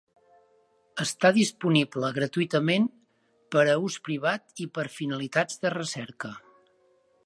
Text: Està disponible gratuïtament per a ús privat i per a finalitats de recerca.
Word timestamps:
Està 1.03 1.29
disponible 1.35 2.09
gratuïtament 2.17 2.89
per 3.57 3.67
a 3.75 3.79
ús 3.91 4.01
privat 4.09 4.67
i 4.67 4.71
per 4.79 4.87
a 4.89 4.95
finalitats 4.99 5.65
de 5.67 5.77
recerca. 5.81 6.37